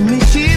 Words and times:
to 0.00 0.12
me. 0.12 0.20
She 0.20 0.49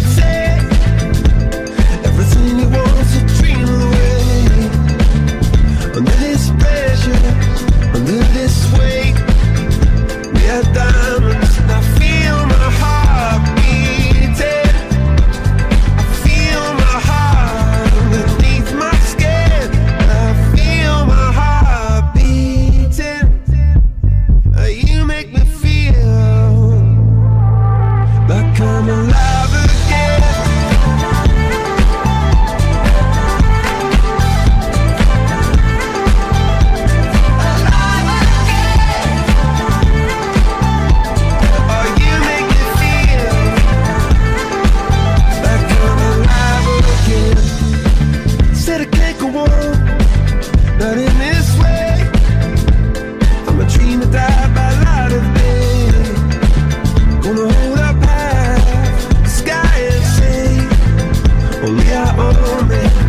lonely 62.42 63.03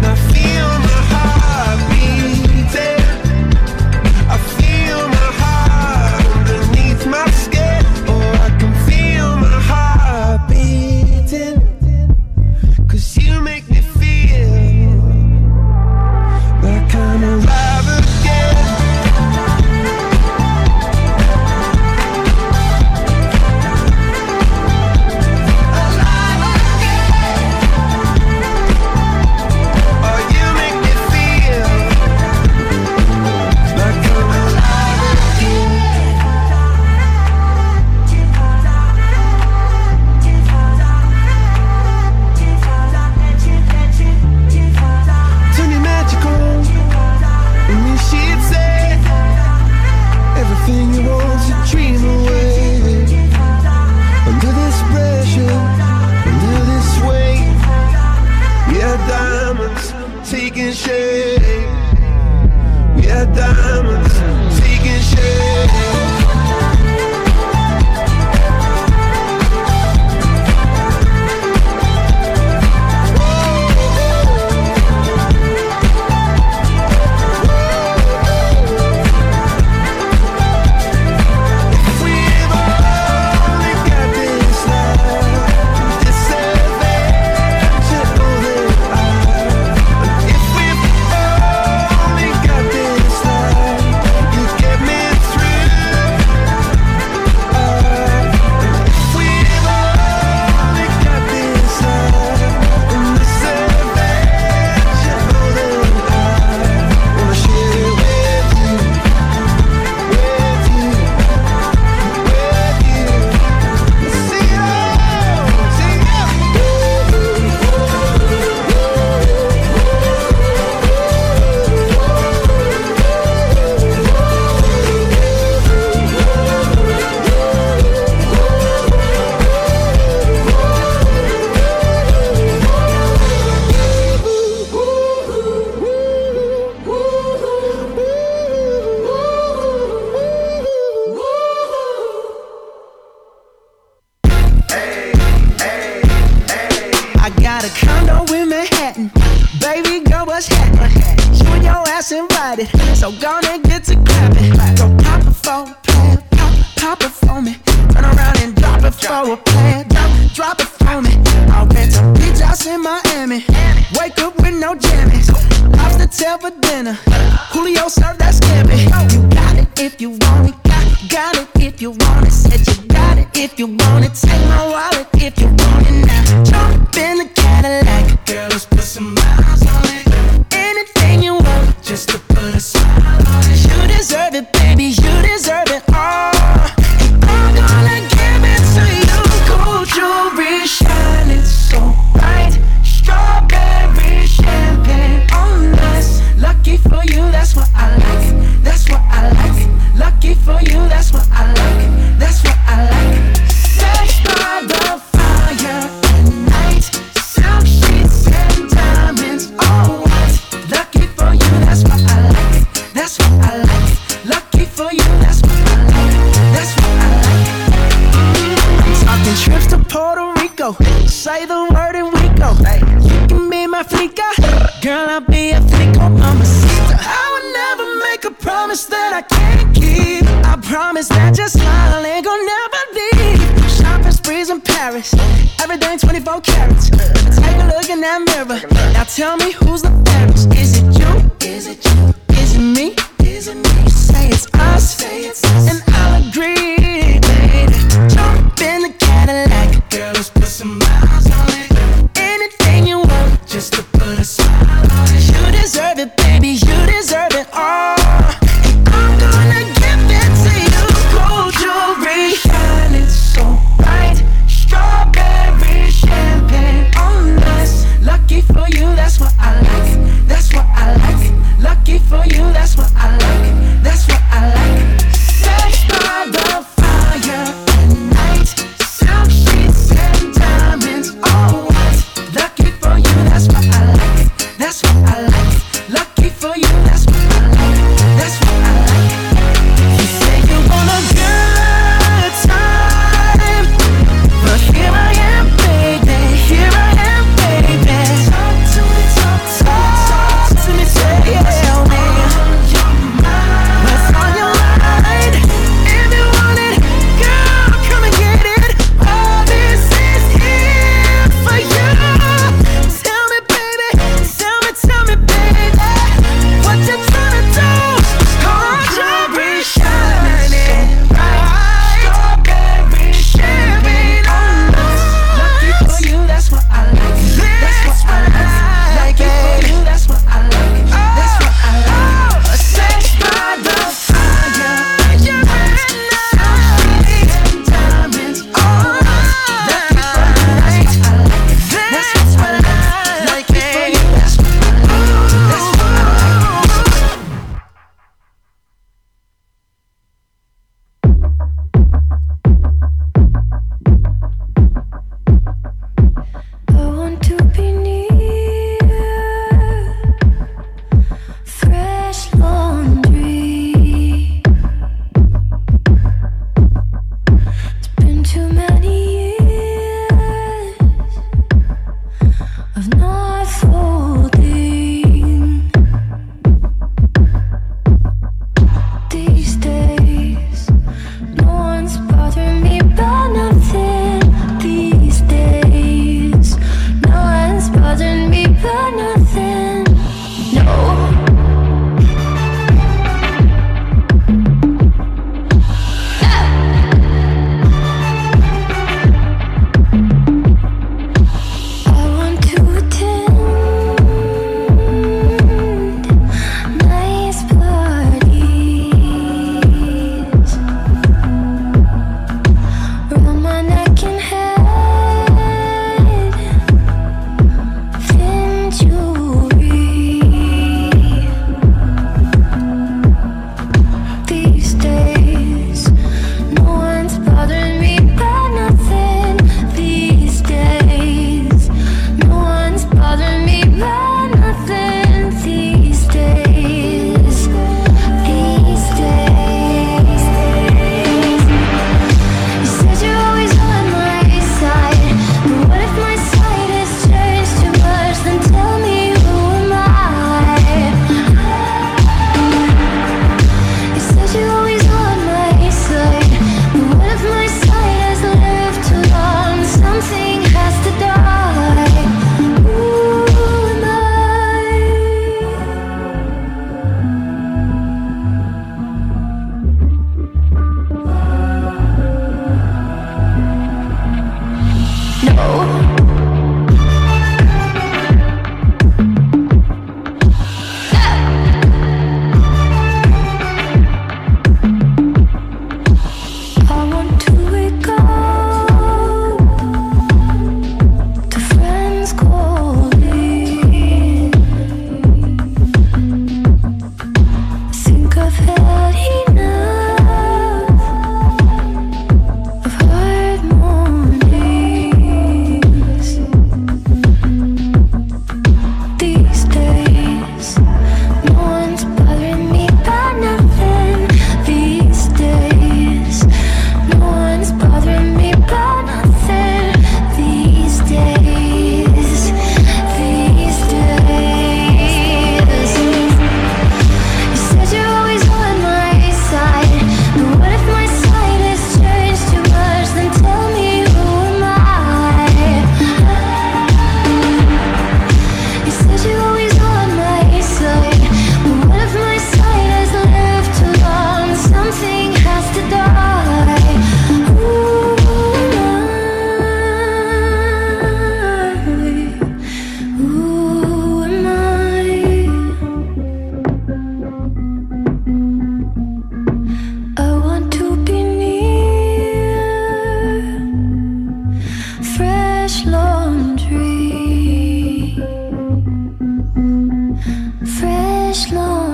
slow 571.35 571.74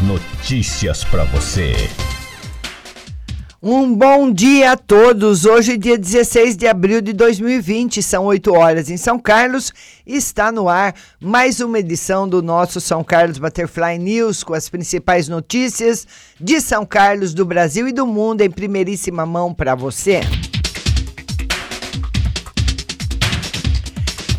notícias 0.00 1.02
para 1.02 1.24
você. 1.24 1.74
Um 3.60 3.92
bom 3.92 4.30
dia 4.30 4.70
a 4.70 4.76
todos. 4.76 5.44
Hoje, 5.44 5.76
dia 5.76 5.98
16 5.98 6.56
de 6.56 6.68
abril 6.68 7.00
de 7.00 7.12
2020, 7.12 8.00
são 8.00 8.24
8 8.26 8.52
horas 8.54 8.88
em 8.88 8.96
São 8.96 9.18
Carlos. 9.18 9.72
Está 10.06 10.52
no 10.52 10.68
ar 10.68 10.94
mais 11.20 11.58
uma 11.58 11.80
edição 11.80 12.28
do 12.28 12.40
nosso 12.40 12.80
São 12.80 13.02
Carlos 13.02 13.38
Butterfly 13.38 13.98
News 13.98 14.44
com 14.44 14.54
as 14.54 14.68
principais 14.68 15.26
notícias 15.26 16.06
de 16.40 16.60
São 16.60 16.86
Carlos, 16.86 17.34
do 17.34 17.44
Brasil 17.44 17.88
e 17.88 17.92
do 17.92 18.06
mundo 18.06 18.42
em 18.42 18.50
primeiríssima 18.50 19.26
mão 19.26 19.52
para 19.52 19.74
você. 19.74 20.20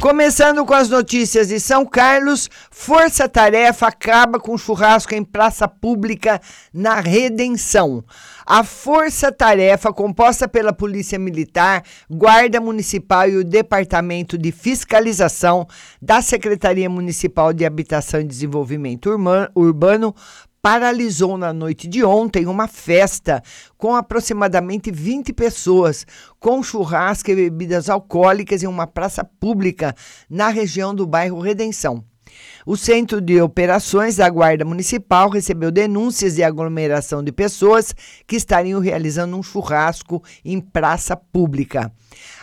Começando 0.06 0.64
com 0.68 0.74
as 0.76 0.88
notícias 0.88 1.48
de 1.48 1.60
São 1.60 1.84
Carlos, 1.84 2.48
Força 2.70 3.28
Tarefa 3.28 3.88
acaba 3.88 4.40
com 4.40 4.56
churrasco 4.56 5.16
em 5.16 5.24
praça 5.24 5.68
pública 5.68 6.40
na 6.72 7.00
Redenção. 7.00 8.04
A 8.46 8.64
Força 8.64 9.32
Tarefa, 9.32 9.92
composta 9.92 10.48
pela 10.48 10.72
Polícia 10.72 11.18
Militar, 11.18 11.82
Guarda 12.08 12.62
Municipal 12.62 13.28
e 13.28 13.38
o 13.38 13.44
Departamento 13.44 14.38
de 14.38 14.52
Fiscalização 14.52 15.68
da 16.00 16.22
Secretaria 16.22 16.88
Municipal 16.88 17.52
de 17.52 17.66
Habitação 17.66 18.22
e 18.22 18.26
Desenvolvimento 18.26 19.10
Urbano, 19.56 20.14
paralisou 20.66 21.38
na 21.38 21.54
noite 21.54 21.88
de 21.88 22.04
ontem 22.04 22.48
uma 22.48 22.68
festa 22.68 23.44
com 23.78 23.96
aproximadamente 23.96 24.90
20 24.90 25.32
pessoas, 25.32 26.08
com 26.40 26.64
churrasco 26.64 27.30
e 27.30 27.36
bebidas 27.36 27.88
alcoólicas 27.88 28.64
em 28.64 28.66
uma 28.66 28.88
praça 28.88 29.24
pública 29.24 29.96
na 30.28 30.48
região 30.48 30.96
do 30.96 31.06
bairro 31.06 31.40
Redenção. 31.40 32.04
O 32.68 32.76
Centro 32.76 33.22
de 33.22 33.40
Operações 33.40 34.16
da 34.16 34.28
Guarda 34.28 34.66
Municipal 34.66 35.30
recebeu 35.30 35.70
denúncias 35.70 36.34
de 36.34 36.42
aglomeração 36.42 37.24
de 37.24 37.32
pessoas 37.32 37.94
que 38.26 38.36
estariam 38.36 38.80
realizando 38.80 39.38
um 39.38 39.44
churrasco 39.44 40.24
em 40.44 40.60
praça 40.60 41.16
pública. 41.16 41.92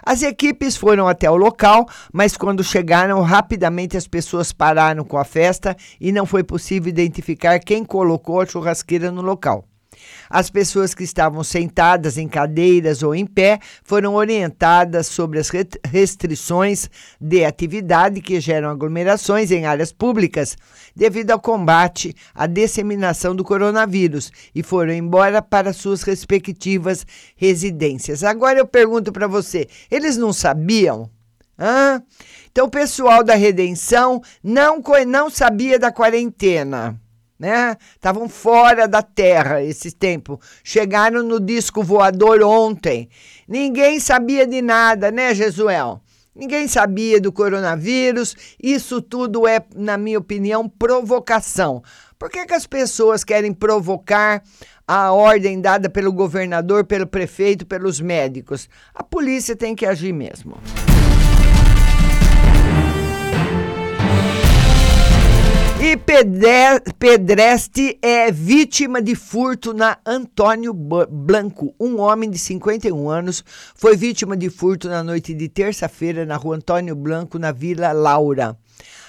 As 0.00 0.22
equipes 0.22 0.76
foram 0.76 1.08
até 1.08 1.28
o 1.28 1.34
local, 1.34 1.88
mas 2.12 2.36
quando 2.36 2.62
chegaram, 2.62 3.20
rapidamente 3.20 3.96
as 3.96 4.06
pessoas 4.06 4.52
pararam 4.52 5.04
com 5.04 5.18
a 5.18 5.24
festa 5.24 5.76
e 6.00 6.12
não 6.12 6.24
foi 6.24 6.44
possível 6.44 6.88
identificar 6.88 7.58
quem 7.58 7.84
colocou 7.84 8.40
a 8.40 8.46
churrasqueira 8.46 9.10
no 9.10 9.22
local. 9.22 9.64
As 10.32 10.48
pessoas 10.48 10.94
que 10.94 11.04
estavam 11.04 11.44
sentadas 11.44 12.16
em 12.16 12.26
cadeiras 12.26 13.02
ou 13.02 13.14
em 13.14 13.26
pé 13.26 13.58
foram 13.84 14.14
orientadas 14.14 15.06
sobre 15.06 15.38
as 15.38 15.50
restrições 15.84 16.88
de 17.20 17.44
atividade 17.44 18.22
que 18.22 18.40
geram 18.40 18.70
aglomerações 18.70 19.50
em 19.50 19.66
áreas 19.66 19.92
públicas 19.92 20.56
devido 20.96 21.32
ao 21.32 21.38
combate 21.38 22.14
à 22.34 22.46
disseminação 22.46 23.36
do 23.36 23.44
coronavírus 23.44 24.32
e 24.54 24.62
foram 24.62 24.94
embora 24.94 25.42
para 25.42 25.74
suas 25.74 26.02
respectivas 26.02 27.06
residências. 27.36 28.24
Agora 28.24 28.58
eu 28.58 28.66
pergunto 28.66 29.12
para 29.12 29.26
você: 29.26 29.68
eles 29.90 30.16
não 30.16 30.32
sabiam? 30.32 31.10
Hã? 31.58 32.02
Então, 32.50 32.68
o 32.68 32.70
pessoal 32.70 33.22
da 33.22 33.34
Redenção 33.34 34.22
não, 34.42 34.82
não 35.06 35.28
sabia 35.28 35.78
da 35.78 35.92
quarentena 35.92 36.98
né? 37.38 37.76
Estavam 37.94 38.28
fora 38.28 38.86
da 38.86 39.02
Terra 39.02 39.62
esse 39.62 39.90
tempo. 39.90 40.40
Chegaram 40.62 41.22
no 41.22 41.40
disco 41.40 41.82
voador 41.82 42.42
ontem. 42.42 43.08
Ninguém 43.48 43.98
sabia 43.98 44.46
de 44.46 44.62
nada, 44.62 45.10
né, 45.10 45.34
Jesuel? 45.34 46.00
Ninguém 46.34 46.66
sabia 46.66 47.20
do 47.20 47.30
coronavírus. 47.30 48.34
Isso 48.62 49.02
tudo 49.02 49.46
é, 49.46 49.62
na 49.74 49.98
minha 49.98 50.18
opinião, 50.18 50.68
provocação. 50.68 51.82
Por 52.18 52.30
que, 52.30 52.46
que 52.46 52.54
as 52.54 52.66
pessoas 52.66 53.24
querem 53.24 53.52
provocar 53.52 54.42
a 54.86 55.12
ordem 55.12 55.60
dada 55.60 55.90
pelo 55.90 56.12
governador, 56.12 56.84
pelo 56.84 57.06
prefeito, 57.06 57.66
pelos 57.66 58.00
médicos? 58.00 58.68
A 58.94 59.02
polícia 59.02 59.56
tem 59.56 59.74
que 59.74 59.84
agir 59.84 60.12
mesmo. 60.12 60.56
E 65.84 65.96
Pedreste 66.96 67.98
é 68.00 68.30
vítima 68.30 69.02
de 69.02 69.16
furto 69.16 69.74
na 69.74 69.98
Antônio 70.06 70.72
Blanco. 70.72 71.74
Um 71.78 71.98
homem 71.98 72.30
de 72.30 72.38
51 72.38 73.10
anos 73.10 73.42
foi 73.74 73.96
vítima 73.96 74.36
de 74.36 74.48
furto 74.48 74.88
na 74.88 75.02
noite 75.02 75.34
de 75.34 75.48
terça-feira 75.48 76.24
na 76.24 76.36
rua 76.36 76.54
Antônio 76.54 76.94
Blanco, 76.94 77.36
na 77.36 77.50
Vila 77.50 77.90
Laura. 77.90 78.56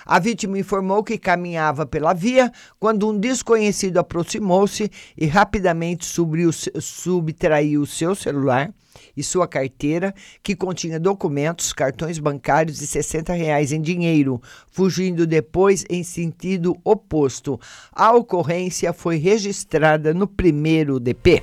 A 0.06 0.20
vítima 0.20 0.60
informou 0.60 1.04
que 1.04 1.18
caminhava 1.18 1.86
pela 1.86 2.14
via 2.14 2.52
quando 2.80 3.10
um 3.10 3.18
desconhecido 3.18 3.98
aproximou-se 3.98 4.90
e 5.18 5.26
rapidamente 5.26 6.06
subiu, 6.06 6.52
subtraiu 6.52 7.86
seu 7.86 8.14
celular 8.16 8.74
e 9.16 9.24
sua 9.24 9.48
carteira, 9.48 10.14
que 10.42 10.56
continha 10.56 11.00
documentos, 11.00 11.74
cartões 11.74 12.20
bancários 12.20 12.82
e 12.82 12.88
60 12.88 13.34
reais 13.34 13.72
em 13.72 13.82
dinheiro, 13.82 14.42
fugindo 14.72 15.26
depois 15.26 15.86
em 15.90 16.04
sentido 16.04 16.76
oposto. 16.84 17.60
A 17.92 18.12
ocorrência 18.14 18.94
foi 18.94 19.18
registrada 19.18 20.14
no 20.14 20.28
primeiro 20.28 21.00
DP. 21.00 21.42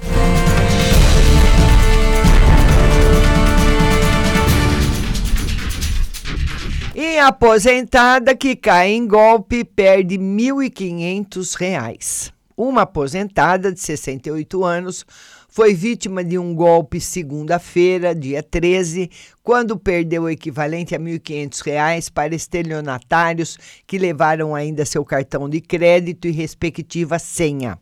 E 7.11 7.19
a 7.19 7.26
aposentada 7.26 8.37
que 8.37 8.55
cai 8.55 8.93
em 8.93 9.05
golpe 9.05 9.64
perde 9.64 10.17
R$ 10.17 10.23
1.500. 10.23 12.33
Uma 12.57 12.83
aposentada 12.83 13.73
de 13.73 13.81
68 13.81 14.64
anos 14.64 15.05
foi 15.49 15.75
vítima 15.75 16.23
de 16.23 16.38
um 16.38 16.55
golpe 16.55 17.00
segunda-feira, 17.00 18.14
dia 18.14 18.45
13, 18.45 19.11
quando 19.43 19.76
perdeu 19.76 20.23
o 20.23 20.31
equivalente 20.31 20.95
a 20.95 20.99
R$ 20.99 21.19
1.500 21.19 22.12
para 22.12 22.33
estelionatários 22.33 23.59
que 23.88 23.99
levaram 23.99 24.55
ainda 24.55 24.85
seu 24.85 25.05
cartão 25.05 25.49
de 25.49 25.61
crédito 25.61 26.29
e 26.29 26.31
respectiva 26.31 27.19
senha. 27.19 27.76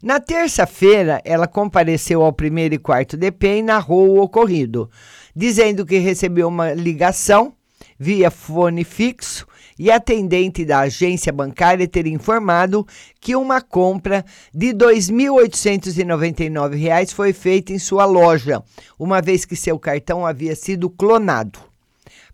Na 0.00 0.20
terça-feira, 0.20 1.20
ela 1.24 1.48
compareceu 1.48 2.22
ao 2.22 2.32
primeiro 2.32 2.76
e 2.76 2.78
quarto 2.78 3.16
DP 3.16 3.56
e 3.56 3.62
narrou 3.62 4.08
o 4.08 4.22
ocorrido, 4.22 4.88
dizendo 5.34 5.84
que 5.84 5.98
recebeu 5.98 6.46
uma 6.46 6.72
ligação 6.72 7.55
via 7.98 8.30
fone 8.30 8.84
fixo 8.84 9.46
e 9.78 9.90
atendente 9.90 10.64
da 10.64 10.80
agência 10.80 11.32
bancária 11.32 11.86
teria 11.86 12.12
informado 12.12 12.84
que 13.20 13.36
uma 13.36 13.60
compra 13.60 14.24
de 14.52 14.68
R$ 14.68 14.74
2.899 14.74 17.12
foi 17.12 17.32
feita 17.32 17.72
em 17.72 17.78
sua 17.78 18.04
loja, 18.04 18.60
uma 18.98 19.20
vez 19.20 19.44
que 19.44 19.54
seu 19.54 19.78
cartão 19.78 20.26
havia 20.26 20.56
sido 20.56 20.88
clonado. 20.88 21.60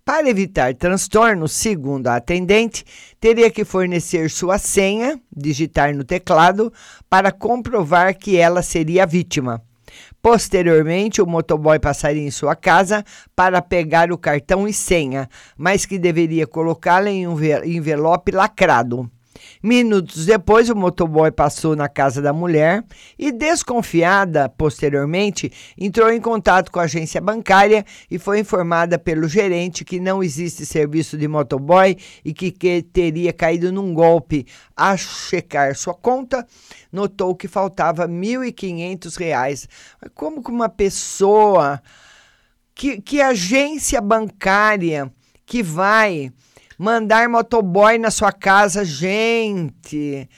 Para 0.05 0.29
evitar 0.29 0.75
transtorno, 0.75 1.47
segundo 1.47 2.09
a 2.09 2.17
atendente, 2.17 2.85
teria 3.21 3.49
que 3.51 3.65
fornecer 3.65 4.29
sua 4.31 4.59
senha, 4.59 5.21
digitar 5.35 5.95
no 5.95 6.03
teclado, 6.03 6.73
para 7.09 7.31
comprovar 7.31 8.17
que 8.17 8.37
ela 8.37 8.63
seria 8.63 9.07
vítima. 9.07 9.63
Posteriormente, 10.23 11.21
o 11.21 11.27
motoboy 11.27 11.81
passaria 11.81 12.23
em 12.23 12.31
sua 12.31 12.55
casa 12.55 13.05
para 13.35 13.61
pegar 13.61 14.13
o 14.13 14.17
cartão 14.17 14.69
e 14.69 14.73
senha, 14.73 15.29
mas 15.57 15.85
que 15.85 15.99
deveria 15.99 16.47
colocá-la 16.47 17.11
em 17.11 17.27
um 17.27 17.37
envelope 17.65 18.31
lacrado. 18.31 19.11
Minutos 19.63 20.27
depois, 20.27 20.69
o 20.69 20.75
motoboy 20.75 21.31
passou 21.31 21.77
na 21.77 21.89
casa 21.89 22.21
da 22.21 22.33
mulher 22.33 22.85
e, 23.17 23.31
desconfiada 23.31 24.49
posteriormente, 24.49 25.53
entrou 25.79 26.11
em 26.11 26.21
contato 26.21 26.73
com 26.73 26.81
a 26.81 26.83
agência 26.83 27.21
bancária 27.21 27.87
e 28.11 28.19
foi 28.19 28.41
informada 28.41 28.99
pelo 28.99 29.29
gerente 29.29 29.85
que 29.85 30.01
não 30.01 30.21
existe 30.21 30.67
serviço 30.67 31.17
de 31.17 31.29
motoboy 31.29 31.97
e 32.25 32.35
que, 32.35 32.51
que 32.51 32.83
teria 32.83 33.33
caído 33.33 33.71
num 33.71 33.95
golpe. 33.95 34.47
A 34.77 34.97
checar 34.97 35.77
sua 35.77 35.95
conta, 35.95 36.45
notou 36.91 37.37
que 37.37 37.47
faltava 37.47 38.07
R$ 38.07 38.13
1.500. 38.13 39.69
Como 40.13 40.43
que 40.43 40.51
uma 40.51 40.69
pessoa, 40.69 41.81
que, 42.75 43.01
que 43.01 43.21
agência 43.21 44.01
bancária 44.01 45.09
que 45.47 45.63
vai 45.63 46.33
mandar 46.79 47.29
motoboy 47.29 47.99
na 47.99 48.11
sua 48.11 48.33
casa, 48.33 48.85
gente. 48.85 50.29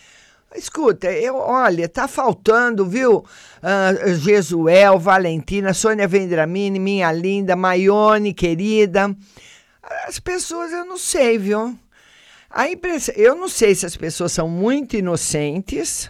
Escuta, 0.54 1.10
eu, 1.10 1.34
olha, 1.34 1.88
tá 1.88 2.06
faltando, 2.06 2.86
viu? 2.86 3.18
Uh, 3.18 4.14
Jesuel, 4.14 4.98
Valentina, 5.00 5.74
Sônia 5.74 6.06
Vendramini, 6.06 6.78
minha 6.78 7.10
linda, 7.10 7.56
Maione, 7.56 8.32
querida. 8.32 9.14
As 10.06 10.20
pessoas, 10.20 10.72
eu 10.72 10.84
não 10.84 10.96
sei, 10.96 11.38
viu? 11.38 11.76
A 12.48 12.68
impressão, 12.68 13.14
eu 13.16 13.34
não 13.34 13.48
sei 13.48 13.74
se 13.74 13.84
as 13.84 13.96
pessoas 13.96 14.30
são 14.30 14.48
muito 14.48 14.96
inocentes. 14.96 16.08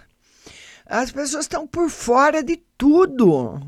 As 0.84 1.10
pessoas 1.10 1.46
estão 1.46 1.66
por 1.66 1.88
fora 1.88 2.42
de 2.42 2.60
tudo. 2.76 3.62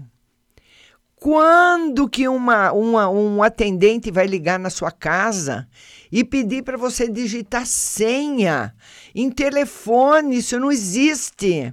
Quando 1.14 2.06
que 2.06 2.28
uma, 2.28 2.70
uma, 2.72 3.08
um 3.08 3.42
atendente 3.42 4.10
vai 4.10 4.26
ligar 4.26 4.58
na 4.58 4.68
sua 4.68 4.92
casa 4.92 5.66
e 6.10 6.24
pedir 6.24 6.62
para 6.62 6.76
você 6.76 7.08
digitar 7.08 7.66
senha 7.66 8.74
em 9.14 9.30
telefone? 9.30 10.38
Isso 10.38 10.58
não 10.58 10.70
existe. 10.70 11.72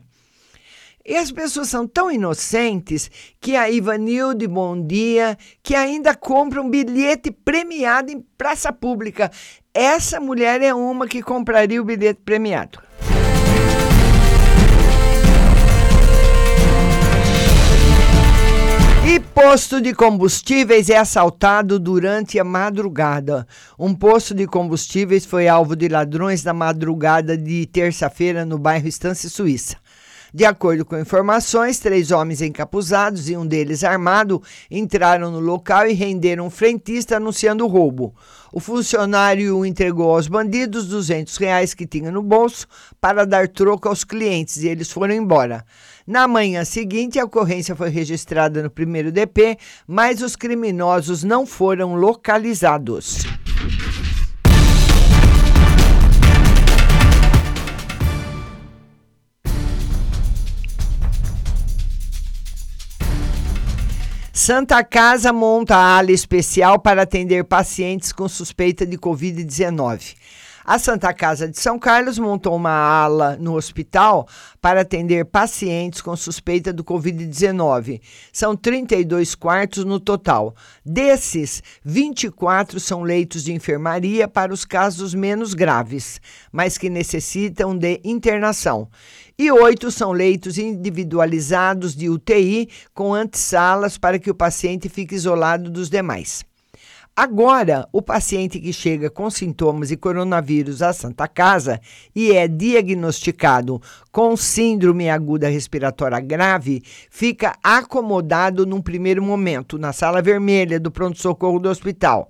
E 1.05 1.17
as 1.17 1.31
pessoas 1.31 1.67
são 1.67 1.85
tão 1.85 2.09
inocentes 2.09 3.11
que 3.41 3.57
a 3.57 3.69
Ivanilde 3.69 4.47
Bom 4.47 4.85
Dia, 4.85 5.37
que 5.61 5.75
ainda 5.75 6.15
compra 6.15 6.61
um 6.61 6.69
bilhete 6.69 7.29
premiado 7.29 8.09
em 8.09 8.21
praça 8.37 8.71
pública. 8.71 9.29
Essa 9.73 10.21
mulher 10.21 10.61
é 10.61 10.73
uma 10.73 11.05
que 11.05 11.21
compraria 11.21 11.81
o 11.81 11.85
bilhete 11.85 12.21
premiado. 12.23 12.79
Posto 19.33 19.81
de 19.81 19.95
combustíveis 19.95 20.91
é 20.91 20.97
assaltado 20.97 21.79
durante 21.79 22.39
a 22.39 22.43
madrugada. 22.43 23.47
Um 23.79 23.95
posto 23.95 24.35
de 24.35 24.45
combustíveis 24.45 25.25
foi 25.25 25.47
alvo 25.47 25.75
de 25.75 25.87
ladrões 25.87 26.43
na 26.43 26.53
madrugada 26.53 27.35
de 27.35 27.65
terça-feira 27.65 28.45
no 28.45 28.59
bairro 28.59 28.87
Estância 28.87 29.27
Suíça. 29.27 29.77
De 30.35 30.45
acordo 30.45 30.83
com 30.83 30.97
informações, 30.97 31.77
três 31.77 32.09
homens 32.09 32.41
encapuzados 32.41 33.29
e 33.29 33.37
um 33.37 33.45
deles 33.45 33.83
armado 33.83 34.41
entraram 34.71 35.29
no 35.29 35.39
local 35.39 35.87
e 35.87 35.93
renderam 35.93 36.47
um 36.47 36.49
frentista 36.49 37.17
anunciando 37.17 37.63
o 37.63 37.67
roubo. 37.67 38.15
O 38.51 38.59
funcionário 38.59 39.63
entregou 39.63 40.15
aos 40.15 40.27
bandidos 40.27 40.87
200 40.87 41.37
reais 41.37 41.75
que 41.75 41.85
tinha 41.85 42.09
no 42.09 42.23
bolso 42.23 42.65
para 42.99 43.27
dar 43.27 43.47
troco 43.47 43.87
aos 43.87 44.03
clientes 44.03 44.63
e 44.63 44.67
eles 44.67 44.91
foram 44.91 45.13
embora. 45.13 45.63
Na 46.07 46.27
manhã 46.27 46.65
seguinte, 46.65 47.19
a 47.19 47.25
ocorrência 47.25 47.75
foi 47.75 47.89
registrada 47.89 48.63
no 48.63 48.71
primeiro 48.71 49.11
DP, 49.11 49.59
mas 49.85 50.23
os 50.23 50.35
criminosos 50.35 51.23
não 51.23 51.45
foram 51.45 51.93
localizados. 51.93 53.21
Santa 64.35 64.83
Casa 64.83 65.31
monta 65.31 65.75
ala 65.75 66.11
especial 66.11 66.79
para 66.79 67.03
atender 67.03 67.43
pacientes 67.43 68.11
com 68.11 68.27
suspeita 68.27 68.83
de 68.83 68.97
Covid-19. 68.97 70.15
A 70.65 70.79
Santa 70.79 71.13
Casa 71.13 71.47
de 71.47 71.59
São 71.59 71.77
Carlos 71.77 72.17
montou 72.17 72.55
uma 72.55 72.71
ala 72.71 73.37
no 73.39 73.53
hospital 73.53 74.27
para 74.59 74.81
atender 74.81 75.25
pacientes 75.25 76.01
com 76.01 76.15
suspeita 76.15 76.73
do 76.73 76.83
Covid-19. 76.83 78.01
São 78.31 78.55
32 78.55 79.35
quartos 79.35 79.85
no 79.85 79.99
total. 79.99 80.55
Desses, 80.83 81.61
24 81.83 82.79
são 82.79 83.03
leitos 83.03 83.43
de 83.43 83.53
enfermaria 83.53 84.27
para 84.27 84.51
os 84.51 84.65
casos 84.65 85.13
menos 85.13 85.53
graves, 85.53 86.19
mas 86.51 86.75
que 86.75 86.89
necessitam 86.89 87.77
de 87.77 88.01
internação 88.03 88.89
e 89.37 89.51
oito 89.51 89.89
são 89.89 90.11
leitos 90.11 90.57
individualizados 90.57 91.95
de 91.95 92.09
UTI 92.09 92.69
com 92.93 93.13
antessalas 93.13 93.97
para 93.97 94.19
que 94.19 94.29
o 94.29 94.35
paciente 94.35 94.87
fique 94.89 95.15
isolado 95.15 95.69
dos 95.69 95.89
demais. 95.89 96.45
Agora, 97.15 97.87
o 97.91 98.01
paciente 98.01 98.59
que 98.59 98.73
chega 98.73 99.07
com 99.07 99.29
sintomas 99.29 99.89
de 99.89 99.97
coronavírus 99.97 100.81
à 100.81 100.91
Santa 100.91 101.27
Casa 101.27 101.79
e 102.15 102.31
é 102.31 102.47
diagnosticado 102.47 103.79
com 104.11 104.35
síndrome 104.35 105.11
aguda 105.11 105.47
respiratória 105.47 106.19
grave, 106.19 106.81
fica 107.11 107.55
acomodado 107.63 108.65
num 108.65 108.81
primeiro 108.81 109.21
momento 109.21 109.77
na 109.77 109.93
sala 109.93 110.23
vermelha 110.23 110.79
do 110.79 110.89
pronto-socorro 110.89 111.59
do 111.59 111.69
hospital. 111.69 112.29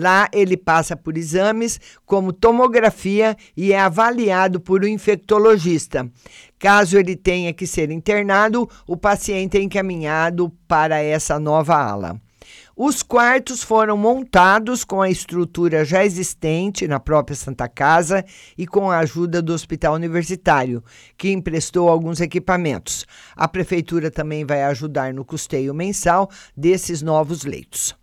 Lá 0.00 0.28
ele 0.32 0.56
passa 0.56 0.96
por 0.96 1.18
exames 1.18 1.80
como 2.06 2.32
tomografia 2.32 3.36
e 3.56 3.72
é 3.72 3.80
avaliado 3.80 4.60
por 4.60 4.84
um 4.84 4.86
infectologista. 4.86 6.08
Caso 6.56 6.96
ele 6.96 7.16
tenha 7.16 7.52
que 7.52 7.66
ser 7.66 7.90
internado, 7.90 8.70
o 8.86 8.96
paciente 8.96 9.58
é 9.58 9.60
encaminhado 9.60 10.52
para 10.68 11.02
essa 11.02 11.40
nova 11.40 11.74
ala. 11.74 12.20
Os 12.76 13.02
quartos 13.02 13.64
foram 13.64 13.96
montados 13.96 14.84
com 14.84 15.02
a 15.02 15.10
estrutura 15.10 15.84
já 15.84 16.04
existente 16.04 16.86
na 16.86 17.00
própria 17.00 17.34
Santa 17.34 17.68
Casa 17.68 18.24
e 18.56 18.68
com 18.68 18.92
a 18.92 18.98
ajuda 18.98 19.42
do 19.42 19.52
Hospital 19.52 19.94
Universitário, 19.94 20.80
que 21.16 21.32
emprestou 21.32 21.88
alguns 21.88 22.20
equipamentos. 22.20 23.04
A 23.34 23.48
prefeitura 23.48 24.12
também 24.12 24.44
vai 24.44 24.62
ajudar 24.62 25.12
no 25.12 25.24
custeio 25.24 25.74
mensal 25.74 26.30
desses 26.56 27.02
novos 27.02 27.42
leitos 27.42 27.97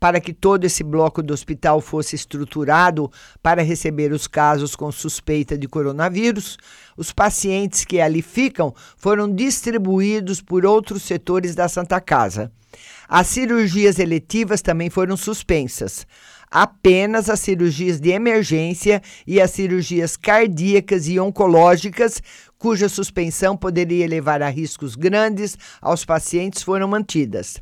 para 0.00 0.18
que 0.18 0.32
todo 0.32 0.64
esse 0.64 0.82
bloco 0.82 1.22
do 1.22 1.34
hospital 1.34 1.78
fosse 1.82 2.16
estruturado 2.16 3.12
para 3.42 3.62
receber 3.62 4.12
os 4.12 4.26
casos 4.26 4.74
com 4.74 4.90
suspeita 4.90 5.58
de 5.58 5.68
coronavírus, 5.68 6.56
os 6.96 7.12
pacientes 7.12 7.84
que 7.84 8.00
ali 8.00 8.22
ficam 8.22 8.74
foram 8.96 9.32
distribuídos 9.32 10.40
por 10.40 10.64
outros 10.64 11.02
setores 11.02 11.54
da 11.54 11.68
Santa 11.68 12.00
Casa. 12.00 12.50
As 13.06 13.26
cirurgias 13.26 13.98
eletivas 13.98 14.62
também 14.62 14.88
foram 14.88 15.16
suspensas. 15.16 16.06
Apenas 16.50 17.28
as 17.28 17.38
cirurgias 17.40 18.00
de 18.00 18.10
emergência 18.10 19.00
e 19.26 19.40
as 19.40 19.50
cirurgias 19.52 20.16
cardíacas 20.16 21.06
e 21.06 21.20
oncológicas 21.20 22.20
cuja 22.60 22.90
suspensão 22.90 23.56
poderia 23.56 24.06
levar 24.06 24.42
a 24.42 24.50
riscos 24.50 24.94
grandes 24.94 25.56
aos 25.80 26.04
pacientes, 26.04 26.62
foram 26.62 26.86
mantidas. 26.86 27.56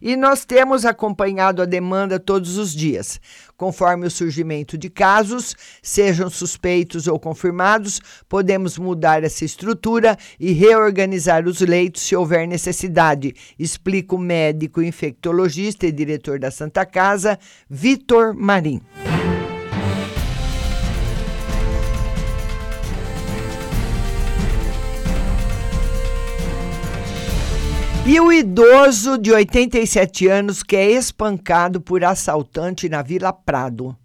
E 0.00 0.14
nós 0.14 0.44
temos 0.44 0.84
acompanhado 0.84 1.60
a 1.60 1.64
demanda 1.64 2.20
todos 2.20 2.56
os 2.56 2.72
dias. 2.72 3.20
Conforme 3.56 4.06
o 4.06 4.10
surgimento 4.10 4.78
de 4.78 4.88
casos, 4.88 5.56
sejam 5.82 6.30
suspeitos 6.30 7.08
ou 7.08 7.18
confirmados, 7.18 8.00
podemos 8.28 8.78
mudar 8.78 9.24
essa 9.24 9.44
estrutura 9.44 10.16
e 10.38 10.52
reorganizar 10.52 11.48
os 11.48 11.60
leitos 11.60 12.02
se 12.02 12.14
houver 12.14 12.46
necessidade, 12.46 13.34
explica 13.58 14.14
o 14.14 14.18
médico 14.18 14.80
infectologista 14.80 15.84
e 15.84 15.90
diretor 15.90 16.38
da 16.38 16.52
Santa 16.52 16.86
Casa, 16.86 17.36
Vitor 17.68 18.34
Marim. 18.34 18.80
E 28.06 28.20
o 28.20 28.30
idoso 28.30 29.16
de 29.16 29.32
87 29.32 30.28
anos 30.28 30.62
que 30.62 30.76
é 30.76 30.90
espancado 30.90 31.80
por 31.80 32.04
assaltante 32.04 32.86
na 32.86 33.00
Vila 33.00 33.32
Prado. 33.32 33.96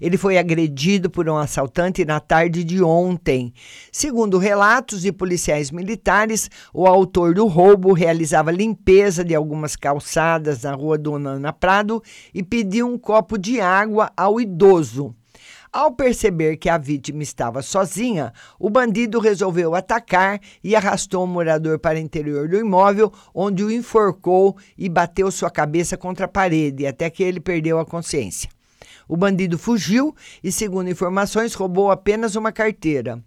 Ele 0.00 0.16
foi 0.16 0.38
agredido 0.38 1.10
por 1.10 1.28
um 1.28 1.36
assaltante 1.36 2.02
na 2.02 2.18
tarde 2.18 2.64
de 2.64 2.82
ontem. 2.82 3.52
Segundo 3.92 4.38
relatos 4.38 5.02
de 5.02 5.12
policiais 5.12 5.70
militares, 5.70 6.50
o 6.72 6.86
autor 6.86 7.34
do 7.34 7.46
roubo 7.46 7.92
realizava 7.92 8.50
limpeza 8.50 9.22
de 9.22 9.34
algumas 9.34 9.76
calçadas 9.76 10.62
na 10.62 10.72
rua 10.72 10.96
Dona 10.96 11.32
Ana 11.32 11.52
Prado 11.52 12.02
e 12.32 12.42
pediu 12.42 12.88
um 12.88 12.96
copo 12.96 13.36
de 13.36 13.60
água 13.60 14.10
ao 14.16 14.40
idoso. 14.40 15.14
Ao 15.72 15.90
perceber 15.90 16.58
que 16.58 16.68
a 16.68 16.76
vítima 16.76 17.22
estava 17.22 17.62
sozinha, 17.62 18.34
o 18.58 18.68
bandido 18.68 19.18
resolveu 19.18 19.74
atacar 19.74 20.38
e 20.62 20.76
arrastou 20.76 21.24
o 21.24 21.26
morador 21.26 21.78
para 21.78 21.96
o 21.96 22.02
interior 22.02 22.46
do 22.46 22.58
imóvel, 22.58 23.10
onde 23.34 23.64
o 23.64 23.70
enforcou 23.70 24.54
e 24.76 24.86
bateu 24.86 25.30
sua 25.30 25.50
cabeça 25.50 25.96
contra 25.96 26.26
a 26.26 26.28
parede, 26.28 26.86
até 26.86 27.08
que 27.08 27.22
ele 27.22 27.40
perdeu 27.40 27.78
a 27.78 27.86
consciência. 27.86 28.50
O 29.08 29.16
bandido 29.16 29.56
fugiu 29.56 30.14
e, 30.44 30.52
segundo 30.52 30.90
informações, 30.90 31.54
roubou 31.54 31.90
apenas 31.90 32.36
uma 32.36 32.52
carteira. 32.52 33.18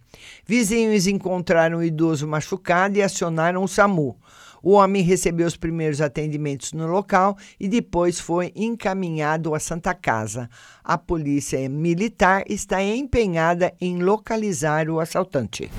Vizinhos 0.45 1.07
encontraram 1.07 1.79
o 1.79 1.83
idoso 1.83 2.27
machucado 2.27 2.95
e 2.99 3.01
acionaram 3.01 3.63
o 3.63 3.67
SAMU. 3.67 4.15
O 4.65 4.71
homem 4.71 5.03
recebeu 5.03 5.45
os 5.45 5.55
primeiros 5.55 6.01
atendimentos 6.01 6.73
no 6.73 6.87
local 6.87 7.37
e 7.59 7.67
depois 7.67 8.19
foi 8.19 8.51
encaminhado 8.55 9.53
à 9.53 9.59
Santa 9.59 9.93
Casa. 9.93 10.49
A 10.83 10.97
polícia 10.97 11.69
militar 11.69 12.43
está 12.49 12.81
empenhada 12.81 13.71
em 13.79 14.01
localizar 14.01 14.89
o 14.89 14.99
assaltante. 14.99 15.69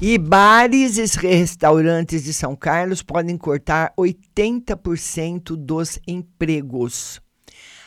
E 0.00 0.18
bares 0.18 0.98
e 0.98 1.26
restaurantes 1.26 2.22
de 2.22 2.32
São 2.34 2.54
Carlos 2.54 3.02
podem 3.02 3.38
cortar 3.38 3.94
80% 3.98 5.56
dos 5.56 5.98
empregos. 6.06 7.18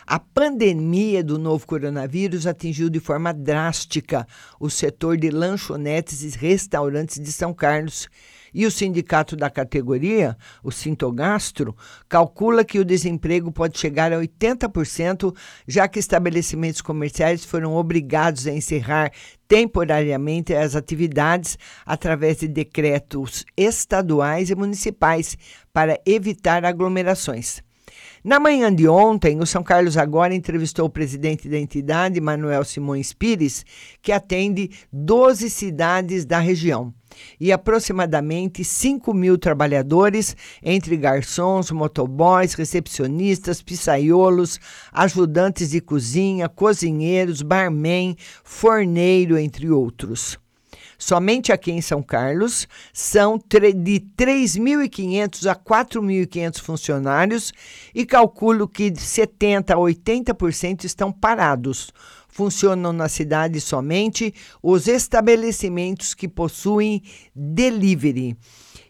A 0.07 0.17
pandemia 0.17 1.23
do 1.23 1.37
novo 1.37 1.67
coronavírus 1.67 2.47
atingiu 2.47 2.89
de 2.89 2.99
forma 2.99 3.31
drástica 3.31 4.25
o 4.59 4.71
setor 4.71 5.17
de 5.17 5.29
lanchonetes 5.29 6.23
e 6.23 6.35
restaurantes 6.35 7.19
de 7.19 7.31
São 7.31 7.53
Carlos 7.53 8.09
e 8.53 8.65
o 8.65 8.71
sindicato 8.71 9.35
da 9.35 9.49
categoria, 9.49 10.37
o 10.63 10.71
Sintogastro, 10.71 11.75
calcula 12.07 12.63
que 12.63 12.79
o 12.79 12.85
desemprego 12.85 13.51
pode 13.51 13.77
chegar 13.79 14.11
a 14.11 14.17
80%, 14.17 15.35
já 15.67 15.87
que 15.87 15.99
estabelecimentos 15.99 16.81
comerciais 16.81 17.43
foram 17.45 17.75
obrigados 17.75 18.47
a 18.47 18.51
encerrar 18.51 19.11
temporariamente 19.47 20.53
as 20.53 20.75
atividades 20.75 21.57
através 21.85 22.37
de 22.37 22.47
decretos 22.47 23.45
estaduais 23.57 24.49
e 24.49 24.55
municipais 24.55 25.37
para 25.73 25.99
evitar 26.05 26.63
aglomerações. 26.65 27.61
Na 28.23 28.39
manhã 28.39 28.73
de 28.73 28.87
ontem, 28.87 29.39
o 29.39 29.45
São 29.45 29.63
Carlos 29.63 29.95
Agora 29.95 30.35
entrevistou 30.35 30.85
o 30.85 30.89
presidente 30.89 31.47
da 31.47 31.57
entidade, 31.57 32.19
Manuel 32.19 32.65
Simões 32.65 33.13
Pires, 33.13 33.65
que 34.01 34.11
atende 34.11 34.69
12 34.91 35.49
cidades 35.49 36.25
da 36.25 36.37
região 36.37 36.93
e 37.39 37.51
aproximadamente 37.51 38.63
5 38.63 39.13
mil 39.13 39.37
trabalhadores, 39.37 40.35
entre 40.63 40.97
garçons, 40.97 41.71
motoboys, 41.71 42.53
recepcionistas, 42.53 43.61
pisaiolos, 43.61 44.59
ajudantes 44.91 45.71
de 45.71 45.81
cozinha, 45.81 46.49
cozinheiros, 46.49 47.41
barman, 47.41 48.15
forneiro, 48.43 49.37
entre 49.37 49.69
outros. 49.69 50.37
Somente 51.01 51.53
aqui 51.53 51.71
em 51.71 51.79
São 51.79 52.03
Carlos 52.03 52.67
são 52.91 53.37
de 53.37 54.01
3.500 54.17 55.49
a 55.49 55.55
4.500 55.55 56.59
funcionários 56.59 57.53
e 57.95 58.05
calculo 58.05 58.67
que 58.67 58.89
de 58.89 58.99
70 58.99 59.73
a 59.73 59.77
80% 59.77 60.83
estão 60.83 61.09
parados. 61.09 61.93
Funcionam 62.39 62.93
na 62.93 63.09
cidade 63.09 63.59
somente 63.59 64.33
os 64.63 64.87
estabelecimentos 64.87 66.13
que 66.13 66.25
possuem 66.25 67.03
delivery 67.35 68.37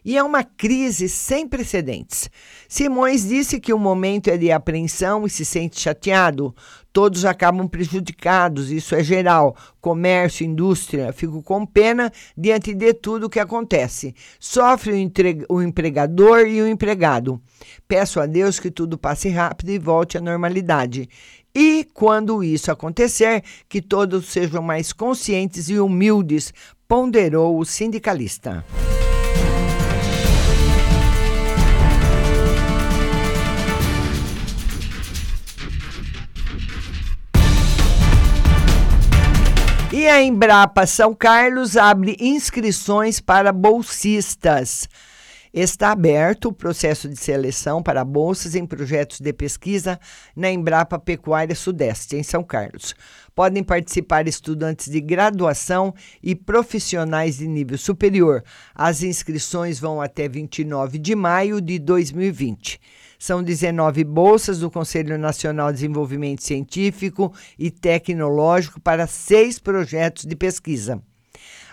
e 0.04 0.16
é 0.16 0.22
uma 0.22 0.42
crise 0.42 1.08
sem 1.08 1.46
precedentes. 1.46 2.30
Simões 2.68 3.26
disse 3.26 3.60
que 3.60 3.72
o 3.72 3.78
momento 3.78 4.28
é 4.28 4.36
de 4.36 4.50
apreensão 4.50 5.26
e 5.26 5.30
se 5.30 5.44
sente 5.44 5.80
chateado. 5.80 6.54
Todos 6.92 7.24
acabam 7.24 7.68
prejudicados, 7.68 8.70
isso 8.70 8.94
é 8.94 9.04
geral. 9.04 9.56
Comércio, 9.80 10.44
indústria, 10.44 11.12
fico 11.12 11.42
com 11.42 11.64
pena 11.64 12.10
diante 12.36 12.74
de 12.74 12.92
tudo 12.94 13.26
o 13.26 13.30
que 13.30 13.38
acontece. 13.38 14.14
Sofre 14.40 14.92
o, 15.48 15.54
o 15.54 15.62
empregador 15.62 16.46
e 16.46 16.60
o 16.60 16.66
empregado. 16.66 17.40
Peço 17.86 18.18
a 18.18 18.26
Deus 18.26 18.58
que 18.58 18.70
tudo 18.70 18.98
passe 18.98 19.28
rápido 19.28 19.70
e 19.70 19.78
volte 19.78 20.18
à 20.18 20.20
normalidade. 20.20 21.08
E, 21.54 21.86
quando 21.92 22.44
isso 22.44 22.70
acontecer, 22.70 23.42
que 23.68 23.82
todos 23.82 24.26
sejam 24.26 24.62
mais 24.62 24.92
conscientes 24.92 25.68
e 25.68 25.78
humildes, 25.78 26.54
ponderou 26.86 27.58
o 27.58 27.64
sindicalista. 27.64 28.64
E 39.92 40.06
a 40.06 40.22
Embrapa 40.22 40.86
São 40.86 41.12
Carlos 41.12 41.76
abre 41.76 42.16
inscrições 42.20 43.18
para 43.18 43.52
bolsistas. 43.52 44.88
Está 45.52 45.90
aberto 45.90 46.46
o 46.46 46.52
processo 46.52 47.08
de 47.08 47.16
seleção 47.16 47.82
para 47.82 48.04
bolsas 48.04 48.54
em 48.54 48.64
projetos 48.64 49.18
de 49.18 49.32
pesquisa 49.32 49.98
na 50.36 50.48
Embrapa 50.48 50.96
Pecuária 50.96 51.56
Sudeste, 51.56 52.14
em 52.14 52.22
São 52.22 52.44
Carlos. 52.44 52.94
Podem 53.34 53.64
participar 53.64 54.28
estudantes 54.28 54.88
de 54.88 55.00
graduação 55.00 55.92
e 56.22 56.36
profissionais 56.36 57.38
de 57.38 57.48
nível 57.48 57.76
superior. 57.76 58.44
As 58.72 59.02
inscrições 59.02 59.80
vão 59.80 60.00
até 60.00 60.28
29 60.28 60.98
de 60.98 61.16
maio 61.16 61.60
de 61.60 61.80
2020. 61.80 62.80
São 63.18 63.42
19 63.42 64.04
bolsas 64.04 64.60
do 64.60 64.70
Conselho 64.70 65.18
Nacional 65.18 65.72
de 65.72 65.80
Desenvolvimento 65.80 66.44
Científico 66.44 67.34
e 67.58 67.72
Tecnológico 67.72 68.80
para 68.80 69.08
seis 69.08 69.58
projetos 69.58 70.24
de 70.24 70.36
pesquisa. 70.36 71.02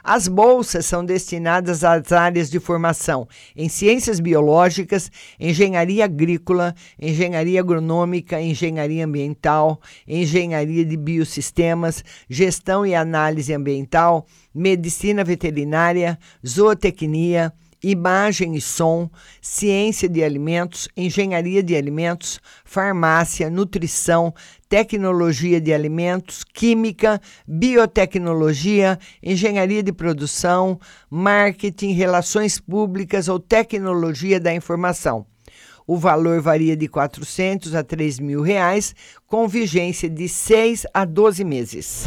As 0.04 0.28
bolsas 0.28 0.86
são 0.86 1.04
destinadas 1.04 1.84
às 1.84 2.12
áreas 2.12 2.50
de 2.50 2.60
formação 2.60 3.28
em 3.56 3.68
ciências 3.70 4.20
biológicas, 4.20 5.12
engenharia 5.40 6.06
agrícola, 6.06 6.76
engenharia 7.00 7.60
agronômica, 7.60 8.42
engenharia 8.42 9.06
ambiental, 9.06 9.82
engenharia 10.08 10.86
de 10.86 10.98
biosistemas, 10.98 12.04
gestão 12.30 12.86
e 12.86 12.96
análise 12.96 13.54
ambiental, 13.54 14.26
medicina 14.54 15.24
veterinária, 15.24 16.18
zootecnia, 16.46 17.54
imagem 17.84 18.56
e 18.56 18.62
som, 18.62 19.10
ciência 19.42 20.10
de 20.10 20.24
alimentos, 20.24 20.88
engenharia 20.96 21.62
de 21.62 21.76
alimentos, 21.76 22.40
farmácia, 22.66 23.50
nutrição, 23.50 24.34
tecnologia 24.70 25.62
de 25.62 25.74
alimentos, 25.74 26.44
química, 26.44 27.22
biotecnologia, 27.48 29.00
engenharia 29.22 29.84
de 29.84 29.94
produção, 29.94 30.80
marketing, 31.10 31.92
relações 31.92 32.60
públicas 32.60 33.28
ou 33.28 33.40
tecnologia 33.40 34.40
da 34.40 34.54
informação. 34.54 35.26
O 35.86 35.96
valor 35.96 36.42
varia 36.42 36.76
de 36.76 36.86
R$ 36.86 36.92
400 36.92 37.74
a 37.74 37.82
3 37.82 38.20
mil 38.20 38.42
reais, 38.42 38.94
com 39.26 39.48
vigência 39.48 40.10
de 40.10 40.28
6 40.28 40.86
a 40.94 41.06
12 41.06 41.46
meses. 41.46 42.06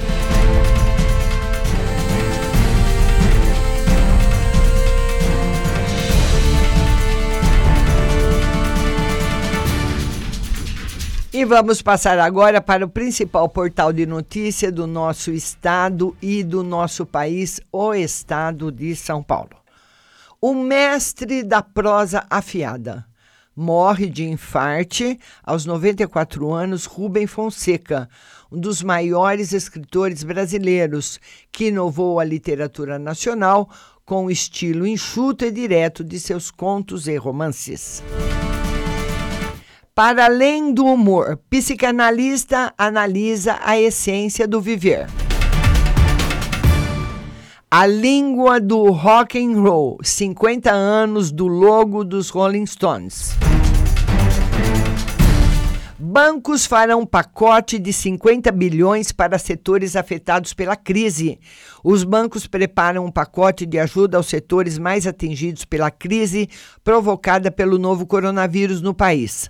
E 11.40 11.44
vamos 11.46 11.80
passar 11.80 12.18
agora 12.18 12.60
para 12.60 12.84
o 12.84 12.88
principal 12.88 13.48
portal 13.48 13.94
de 13.94 14.04
notícia 14.04 14.70
do 14.70 14.86
nosso 14.86 15.32
estado 15.32 16.14
e 16.20 16.44
do 16.44 16.62
nosso 16.62 17.06
país, 17.06 17.58
o 17.72 17.94
estado 17.94 18.70
de 18.70 18.94
São 18.94 19.22
Paulo. 19.22 19.56
O 20.38 20.52
mestre 20.52 21.42
da 21.42 21.62
prosa 21.62 22.26
afiada 22.28 23.06
morre 23.56 24.10
de 24.10 24.28
infarte 24.28 25.18
aos 25.42 25.64
94 25.64 26.52
anos 26.52 26.84
Rubem 26.84 27.26
Fonseca, 27.26 28.06
um 28.52 28.60
dos 28.60 28.82
maiores 28.82 29.54
escritores 29.54 30.22
brasileiros, 30.22 31.18
que 31.50 31.68
inovou 31.68 32.20
a 32.20 32.24
literatura 32.24 32.98
nacional 32.98 33.66
com 34.04 34.26
o 34.26 34.30
estilo 34.30 34.86
enxuto 34.86 35.46
e 35.46 35.50
direto 35.50 36.04
de 36.04 36.20
seus 36.20 36.50
contos 36.50 37.08
e 37.08 37.16
romances. 37.16 38.02
Para 40.02 40.24
além 40.24 40.72
do 40.72 40.86
humor, 40.86 41.38
psicanalista 41.50 42.72
analisa 42.78 43.60
a 43.62 43.78
essência 43.78 44.48
do 44.48 44.58
viver. 44.58 45.06
A 47.70 47.86
língua 47.86 48.58
do 48.58 48.90
rock 48.92 49.38
and 49.38 49.60
roll, 49.60 49.98
50 50.02 50.72
anos 50.72 51.30
do 51.30 51.46
logo 51.46 52.02
dos 52.02 52.30
Rolling 52.30 52.64
Stones. 52.64 53.36
Bancos 55.98 56.64
farão 56.64 57.04
pacote 57.04 57.78
de 57.78 57.92
50 57.92 58.50
bilhões 58.52 59.12
para 59.12 59.38
setores 59.38 59.96
afetados 59.96 60.54
pela 60.54 60.76
crise. 60.76 61.38
Os 61.84 62.04
bancos 62.04 62.46
preparam 62.46 63.04
um 63.04 63.12
pacote 63.12 63.66
de 63.66 63.78
ajuda 63.78 64.16
aos 64.16 64.28
setores 64.28 64.78
mais 64.78 65.06
atingidos 65.06 65.66
pela 65.66 65.90
crise 65.90 66.48
provocada 66.82 67.50
pelo 67.50 67.76
novo 67.76 68.06
coronavírus 68.06 68.80
no 68.80 68.94
país. 68.94 69.46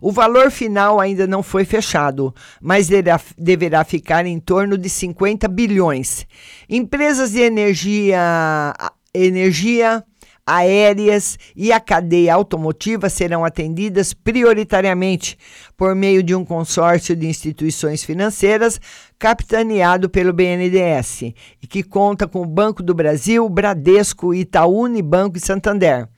O 0.00 0.10
valor 0.10 0.50
final 0.50 0.98
ainda 0.98 1.26
não 1.26 1.42
foi 1.42 1.64
fechado, 1.64 2.34
mas 2.60 2.88
deverá 3.36 3.84
ficar 3.84 4.24
em 4.26 4.38
torno 4.40 4.78
de 4.78 4.88
50 4.88 5.46
bilhões. 5.48 6.26
Empresas 6.68 7.32
de 7.32 7.40
energia, 7.40 8.72
energia 9.12 10.04
aéreas 10.50 11.38
e 11.54 11.72
a 11.72 11.78
cadeia 11.78 12.34
automotiva 12.34 13.08
serão 13.08 13.44
atendidas 13.44 14.12
prioritariamente 14.12 15.38
por 15.76 15.94
meio 15.94 16.22
de 16.22 16.34
um 16.34 16.44
consórcio 16.44 17.14
de 17.14 17.28
instituições 17.28 18.02
financeiras 18.02 18.80
capitaneado 19.18 20.08
pelo 20.08 20.32
BNDES 20.32 21.34
e 21.62 21.66
que 21.68 21.84
conta 21.84 22.26
com 22.26 22.42
o 22.42 22.46
Banco 22.46 22.82
do 22.82 22.94
Brasil, 22.94 23.48
Bradesco, 23.48 24.34
Itaú 24.34 24.82
Unibanco 24.82 25.36
e 25.36 25.40
Santander. 25.40 26.08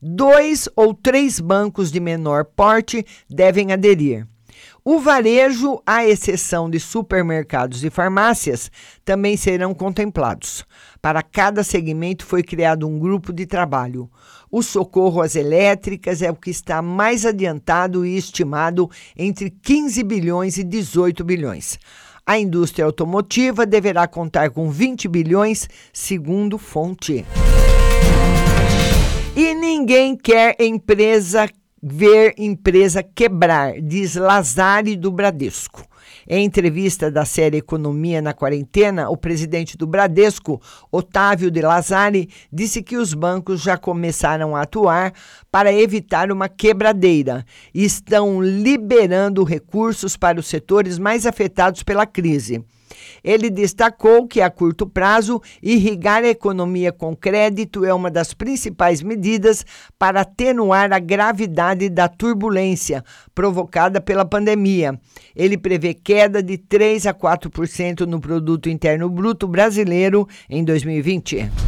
Dois 0.00 0.68
ou 0.76 0.94
três 0.94 1.40
bancos 1.40 1.90
de 1.90 1.98
menor 1.98 2.44
porte 2.44 3.04
devem 3.28 3.72
aderir. 3.72 4.26
O 4.84 5.00
varejo, 5.00 5.82
à 5.84 6.06
exceção 6.06 6.70
de 6.70 6.80
supermercados 6.80 7.84
e 7.84 7.90
farmácias, 7.90 8.70
também 9.04 9.36
serão 9.36 9.74
contemplados. 9.74 10.64
Para 11.02 11.22
cada 11.22 11.62
segmento 11.62 12.24
foi 12.24 12.42
criado 12.42 12.88
um 12.88 12.98
grupo 12.98 13.32
de 13.32 13.44
trabalho. 13.44 14.08
O 14.50 14.62
socorro 14.62 15.20
às 15.20 15.34
elétricas 15.34 16.22
é 16.22 16.30
o 16.30 16.36
que 16.36 16.50
está 16.50 16.80
mais 16.80 17.26
adiantado 17.26 18.06
e 18.06 18.16
estimado 18.16 18.88
entre 19.16 19.50
15 19.50 20.02
bilhões 20.04 20.56
e 20.56 20.64
18 20.64 21.24
bilhões. 21.24 21.78
A 22.24 22.38
indústria 22.38 22.84
automotiva 22.84 23.66
deverá 23.66 24.06
contar 24.06 24.50
com 24.50 24.70
20 24.70 25.08
bilhões, 25.08 25.68
segundo 25.92 26.56
fonte. 26.56 27.26
E 29.40 29.54
ninguém 29.54 30.16
quer 30.16 30.56
empresa 30.58 31.48
ver 31.80 32.34
empresa 32.36 33.04
quebrar, 33.04 33.80
diz 33.80 34.16
Lazari 34.16 34.96
do 34.96 35.12
Bradesco. 35.12 35.86
Em 36.28 36.44
entrevista 36.44 37.08
da 37.08 37.24
série 37.24 37.58
Economia 37.58 38.20
na 38.20 38.34
Quarentena, 38.34 39.08
o 39.08 39.16
presidente 39.16 39.76
do 39.78 39.86
Bradesco, 39.86 40.60
Otávio 40.90 41.52
de 41.52 41.62
Lazari, 41.62 42.28
disse 42.52 42.82
que 42.82 42.96
os 42.96 43.14
bancos 43.14 43.60
já 43.62 43.78
começaram 43.78 44.56
a 44.56 44.62
atuar 44.62 45.12
para 45.52 45.72
evitar 45.72 46.32
uma 46.32 46.48
quebradeira 46.48 47.46
e 47.72 47.84
estão 47.84 48.42
liberando 48.42 49.44
recursos 49.44 50.16
para 50.16 50.40
os 50.40 50.48
setores 50.48 50.98
mais 50.98 51.26
afetados 51.26 51.84
pela 51.84 52.04
crise. 52.04 52.64
Ele 53.22 53.50
destacou 53.50 54.26
que, 54.26 54.40
a 54.40 54.50
curto 54.50 54.86
prazo, 54.86 55.40
irrigar 55.62 56.22
a 56.24 56.28
economia 56.28 56.92
com 56.92 57.14
crédito 57.14 57.84
é 57.84 57.92
uma 57.92 58.10
das 58.10 58.34
principais 58.34 59.02
medidas 59.02 59.64
para 59.98 60.22
atenuar 60.22 60.92
a 60.92 60.98
gravidade 60.98 61.88
da 61.88 62.08
turbulência 62.08 63.04
provocada 63.34 64.00
pela 64.00 64.24
pandemia. 64.24 64.98
Ele 65.34 65.56
prevê 65.56 65.94
queda 65.94 66.42
de 66.42 66.58
3 66.58 67.06
a 67.06 67.14
4% 67.14 68.00
no 68.00 68.20
produto 68.20 68.68
interno 68.68 69.08
bruto 69.08 69.46
brasileiro 69.46 70.26
em 70.48 70.64
2020. 70.64 71.67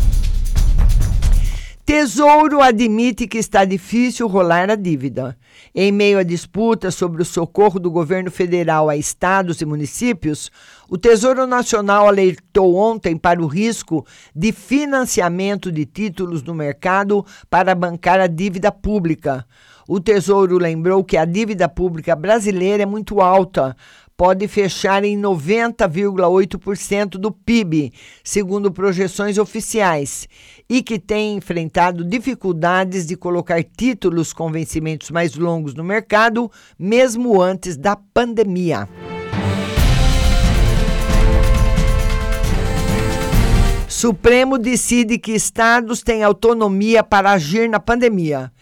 Tesouro 1.92 2.62
admite 2.62 3.26
que 3.26 3.36
está 3.36 3.64
difícil 3.64 4.28
rolar 4.28 4.70
a 4.70 4.76
dívida. 4.76 5.36
Em 5.74 5.90
meio 5.90 6.20
à 6.20 6.22
disputa 6.22 6.88
sobre 6.88 7.20
o 7.20 7.24
socorro 7.24 7.80
do 7.80 7.90
governo 7.90 8.30
federal 8.30 8.88
a 8.88 8.96
estados 8.96 9.60
e 9.60 9.66
municípios, 9.66 10.52
o 10.88 10.96
Tesouro 10.96 11.48
Nacional 11.48 12.06
alertou 12.06 12.76
ontem 12.76 13.16
para 13.16 13.42
o 13.42 13.46
risco 13.48 14.06
de 14.32 14.52
financiamento 14.52 15.72
de 15.72 15.84
títulos 15.84 16.44
no 16.44 16.54
mercado 16.54 17.26
para 17.50 17.74
bancar 17.74 18.20
a 18.20 18.28
dívida 18.28 18.70
pública. 18.70 19.44
O 19.88 19.98
Tesouro 19.98 20.58
lembrou 20.58 21.02
que 21.02 21.16
a 21.16 21.24
dívida 21.24 21.68
pública 21.68 22.14
brasileira 22.14 22.84
é 22.84 22.86
muito 22.86 23.20
alta, 23.20 23.76
pode 24.20 24.46
fechar 24.48 25.02
em 25.02 25.18
90,8% 25.18 27.12
do 27.12 27.32
PIB, 27.32 27.90
segundo 28.22 28.70
projeções 28.70 29.38
oficiais, 29.38 30.28
e 30.68 30.82
que 30.82 30.98
tem 30.98 31.36
enfrentado 31.36 32.04
dificuldades 32.04 33.06
de 33.06 33.16
colocar 33.16 33.64
títulos 33.64 34.34
com 34.34 34.52
vencimentos 34.52 35.10
mais 35.10 35.36
longos 35.36 35.72
no 35.72 35.82
mercado, 35.82 36.52
mesmo 36.78 37.40
antes 37.40 37.78
da 37.78 37.96
pandemia. 37.96 38.86
Supremo 43.88 44.58
decide 44.58 45.18
que 45.18 45.32
estados 45.32 46.02
têm 46.02 46.22
autonomia 46.22 47.02
para 47.02 47.32
agir 47.32 47.70
na 47.70 47.80
pandemia. 47.80 48.52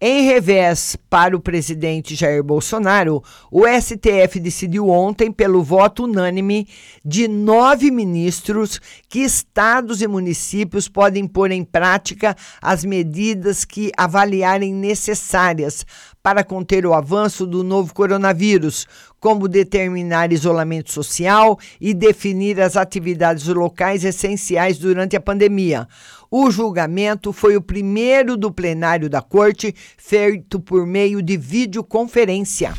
Em 0.00 0.24
revés 0.24 0.96
para 1.08 1.36
o 1.36 1.40
presidente 1.40 2.14
Jair 2.14 2.42
Bolsonaro, 2.42 3.22
o 3.50 3.64
STF 3.66 4.40
decidiu 4.40 4.88
ontem, 4.88 5.30
pelo 5.30 5.62
voto 5.62 6.04
unânime 6.04 6.66
de 7.04 7.28
nove 7.28 7.90
ministros, 7.90 8.80
que 9.08 9.20
estados 9.20 10.02
e 10.02 10.08
municípios 10.08 10.88
podem 10.88 11.26
pôr 11.26 11.50
em 11.52 11.64
prática 11.64 12.36
as 12.60 12.84
medidas 12.84 13.64
que 13.64 13.92
avaliarem 13.96 14.74
necessárias 14.74 15.86
para 16.24 16.42
conter 16.42 16.86
o 16.86 16.94
avanço 16.94 17.46
do 17.46 17.62
novo 17.62 17.92
coronavírus, 17.92 18.86
como 19.20 19.46
determinar 19.46 20.32
isolamento 20.32 20.90
social 20.90 21.58
e 21.78 21.92
definir 21.92 22.62
as 22.62 22.78
atividades 22.78 23.46
locais 23.48 24.04
essenciais 24.04 24.78
durante 24.78 25.14
a 25.14 25.20
pandemia. 25.20 25.86
O 26.30 26.50
julgamento 26.50 27.30
foi 27.30 27.58
o 27.58 27.62
primeiro 27.62 28.38
do 28.38 28.50
plenário 28.50 29.10
da 29.10 29.20
Corte, 29.20 29.74
feito 29.98 30.58
por 30.58 30.86
meio 30.86 31.20
de 31.20 31.36
videoconferência. 31.36 32.72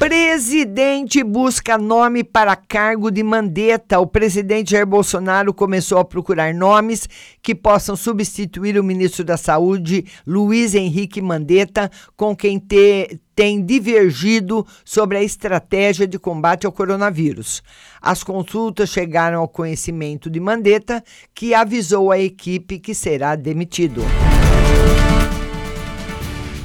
Presidente 0.00 1.22
busca 1.22 1.76
nome 1.76 2.24
para 2.24 2.56
cargo 2.56 3.10
de 3.10 3.22
Mandetta. 3.22 4.00
O 4.00 4.06
presidente 4.06 4.70
Jair 4.70 4.86
Bolsonaro 4.86 5.52
começou 5.52 5.98
a 5.98 6.04
procurar 6.06 6.54
nomes 6.54 7.06
que 7.42 7.54
possam 7.54 7.94
substituir 7.94 8.80
o 8.80 8.82
ministro 8.82 9.22
da 9.22 9.36
Saúde, 9.36 10.06
Luiz 10.26 10.74
Henrique 10.74 11.20
Mandetta, 11.20 11.90
com 12.16 12.34
quem 12.34 12.58
te, 12.58 13.20
tem 13.36 13.62
divergido 13.62 14.66
sobre 14.86 15.18
a 15.18 15.22
estratégia 15.22 16.06
de 16.06 16.18
combate 16.18 16.64
ao 16.64 16.72
coronavírus. 16.72 17.62
As 18.00 18.24
consultas 18.24 18.88
chegaram 18.88 19.40
ao 19.40 19.48
conhecimento 19.48 20.30
de 20.30 20.40
Mandetta, 20.40 21.04
que 21.34 21.52
avisou 21.52 22.10
a 22.10 22.18
equipe 22.18 22.78
que 22.78 22.94
será 22.94 23.36
demitido. 23.36 24.00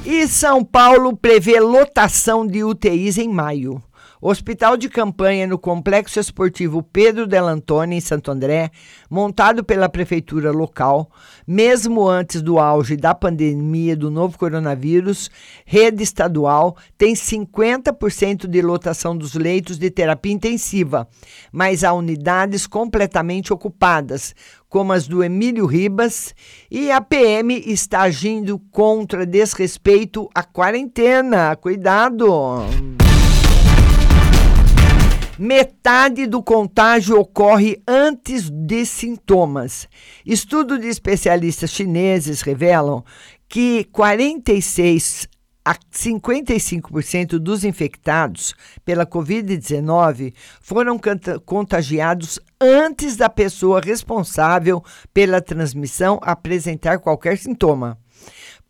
E 0.08 0.28
São 0.28 0.62
Paulo 0.62 1.16
prevê 1.16 1.58
lotação 1.58 2.46
de 2.46 2.62
UTIs 2.62 3.18
em 3.18 3.28
maio. 3.28 3.82
Hospital 4.20 4.78
de 4.78 4.88
campanha 4.88 5.46
no 5.46 5.58
Complexo 5.58 6.18
Esportivo 6.18 6.82
Pedro 6.82 7.26
Del 7.26 7.46
Antônio, 7.46 7.96
em 7.96 8.00
Santo 8.00 8.30
André, 8.30 8.70
montado 9.10 9.62
pela 9.62 9.90
prefeitura 9.90 10.50
local, 10.50 11.10
mesmo 11.46 12.08
antes 12.08 12.40
do 12.40 12.58
auge 12.58 12.96
da 12.96 13.14
pandemia 13.14 13.94
do 13.94 14.10
novo 14.10 14.38
coronavírus, 14.38 15.30
rede 15.66 16.02
estadual 16.02 16.76
tem 16.96 17.12
50% 17.12 18.46
de 18.46 18.62
lotação 18.62 19.16
dos 19.16 19.34
leitos 19.34 19.78
de 19.78 19.90
terapia 19.90 20.32
intensiva, 20.32 21.06
mas 21.52 21.84
há 21.84 21.92
unidades 21.92 22.66
completamente 22.66 23.52
ocupadas, 23.52 24.34
como 24.68 24.94
as 24.94 25.06
do 25.06 25.22
Emílio 25.22 25.66
Ribas, 25.66 26.34
e 26.70 26.90
a 26.90 27.00
PM 27.02 27.62
está 27.66 28.02
agindo 28.02 28.58
contra 28.70 29.26
desrespeito 29.26 30.28
à 30.34 30.42
quarentena. 30.42 31.54
Cuidado! 31.56 32.64
Metade 35.38 36.26
do 36.26 36.42
contágio 36.42 37.20
ocorre 37.20 37.82
antes 37.86 38.48
de 38.48 38.86
sintomas. 38.86 39.86
Estudo 40.24 40.78
de 40.78 40.86
especialistas 40.86 41.70
chineses 41.70 42.40
revelam 42.40 43.04
que 43.46 43.84
46 43.92 45.28
a 45.62 45.74
55% 45.74 47.38
dos 47.38 47.64
infectados 47.64 48.54
pela 48.84 49.04
Covid-19 49.04 50.32
foram 50.62 50.98
contagiados 51.44 52.38
antes 52.58 53.16
da 53.16 53.28
pessoa 53.28 53.80
responsável 53.80 54.82
pela 55.12 55.42
transmissão 55.42 56.18
apresentar 56.22 57.00
qualquer 57.00 57.36
sintoma. 57.36 57.98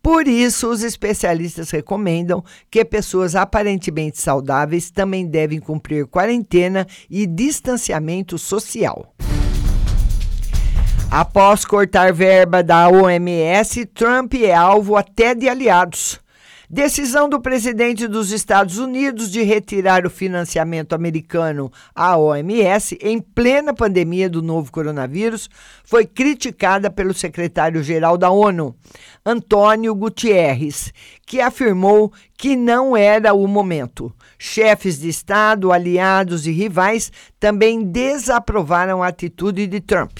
Por 0.07 0.25
isso, 0.25 0.69
os 0.69 0.83
especialistas 0.83 1.69
recomendam 1.69 2.41
que 2.71 2.85
pessoas 2.85 3.35
aparentemente 3.35 4.21
saudáveis 4.21 4.89
também 4.89 5.27
devem 5.27 5.59
cumprir 5.59 6.07
quarentena 6.07 6.87
e 7.09 7.27
distanciamento 7.27 8.37
social. 8.37 9.13
Após 11.11 11.65
cortar 11.65 12.13
verba 12.13 12.63
da 12.63 12.87
OMS, 12.87 13.85
Trump 13.87 14.33
é 14.35 14.53
alvo 14.53 14.95
até 14.95 15.35
de 15.35 15.49
aliados. 15.49 16.21
Decisão 16.69 17.29
do 17.29 17.39
presidente 17.39 18.09
dos 18.09 18.29
Estados 18.29 18.77
Unidos 18.77 19.31
de 19.31 19.41
retirar 19.41 20.05
o 20.05 20.09
financiamento 20.09 20.91
americano 20.91 21.71
à 21.95 22.17
OMS 22.17 22.97
em 23.01 23.21
plena 23.21 23.73
pandemia 23.73 24.29
do 24.29 24.41
novo 24.41 24.69
coronavírus 24.69 25.49
foi 25.85 26.05
criticada 26.05 26.89
pelo 26.89 27.13
secretário-geral 27.13 28.17
da 28.17 28.29
ONU, 28.29 28.75
Antônio 29.25 29.95
Gutierrez, 29.95 30.91
que 31.25 31.39
afirmou 31.39 32.11
que 32.37 32.57
não 32.57 32.97
era 32.97 33.33
o 33.33 33.47
momento. 33.47 34.13
Chefes 34.37 34.99
de 34.99 35.07
Estado, 35.07 35.71
aliados 35.71 36.45
e 36.47 36.51
rivais 36.51 37.13
também 37.39 37.81
desaprovaram 37.81 39.01
a 39.01 39.07
atitude 39.07 39.67
de 39.67 39.79
Trump. 39.79 40.19